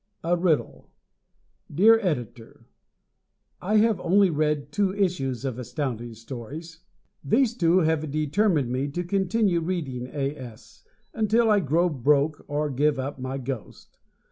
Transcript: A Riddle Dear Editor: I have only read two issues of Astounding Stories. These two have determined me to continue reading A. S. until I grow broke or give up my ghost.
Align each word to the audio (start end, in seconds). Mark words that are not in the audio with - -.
A 0.23 0.35
Riddle 0.35 0.89
Dear 1.71 1.99
Editor: 1.99 2.65
I 3.61 3.77
have 3.77 3.99
only 3.99 4.31
read 4.31 4.71
two 4.71 4.91
issues 4.95 5.45
of 5.45 5.59
Astounding 5.59 6.15
Stories. 6.15 6.79
These 7.23 7.53
two 7.55 7.81
have 7.81 8.09
determined 8.09 8.71
me 8.71 8.87
to 8.87 9.03
continue 9.03 9.59
reading 9.61 10.07
A. 10.07 10.35
S. 10.35 10.83
until 11.13 11.51
I 11.51 11.59
grow 11.59 11.87
broke 11.87 12.43
or 12.47 12.71
give 12.71 12.97
up 12.97 13.19
my 13.19 13.37
ghost. 13.37 13.99